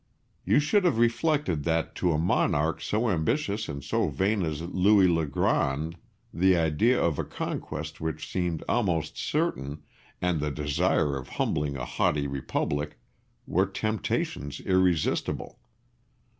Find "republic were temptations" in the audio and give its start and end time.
12.25-14.59